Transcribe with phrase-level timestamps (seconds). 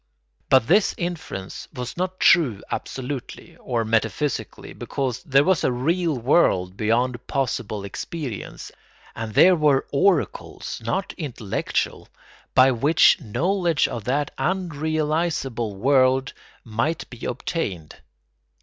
[0.49, 6.75] But this inference was not true absolutely or metaphysically because there was a real world
[6.75, 8.71] beyond possible experience,
[9.15, 12.07] and there were oracles, not intellectual,
[12.55, 16.33] by which knowledge of that unrealisable world
[16.63, 17.97] might be obtained.